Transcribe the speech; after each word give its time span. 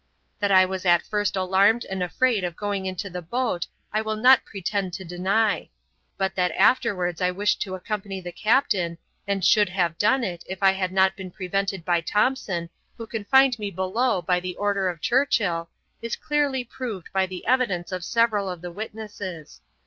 That 0.39 0.51
I 0.51 0.65
was 0.65 0.83
at 0.83 1.03
first 1.05 1.35
alarmed 1.35 1.85
and 1.87 2.01
afraid 2.01 2.43
of 2.43 2.55
going 2.55 2.87
into 2.87 3.07
the 3.07 3.21
boat 3.21 3.67
I 3.93 4.01
will 4.01 4.15
not 4.15 4.43
pretend 4.45 4.93
to 4.93 5.05
deny; 5.05 5.69
but 6.17 6.33
that 6.33 6.51
afterwards 6.53 7.21
I 7.21 7.29
wished 7.29 7.61
to 7.61 7.75
accompany 7.75 8.19
the 8.19 8.31
captain, 8.31 8.97
and 9.27 9.45
should 9.45 9.69
have 9.69 9.99
done 9.99 10.23
it, 10.23 10.43
if 10.49 10.63
I 10.63 10.71
had 10.71 10.91
not 10.91 11.15
been 11.15 11.29
prevented 11.29 11.85
by 11.85 12.01
Thompson, 12.01 12.71
who 12.97 13.05
confined 13.05 13.59
me 13.59 13.69
below 13.69 14.23
by 14.23 14.39
the 14.39 14.55
order 14.55 14.89
of 14.89 15.01
Churchill, 15.01 15.69
is 16.01 16.15
clearly 16.15 16.63
proved 16.63 17.13
by 17.13 17.27
the 17.27 17.45
evidence 17.45 17.91
of 17.91 18.03
several 18.03 18.49
of 18.49 18.61
the 18.61 18.71
witnesses. 18.71 19.61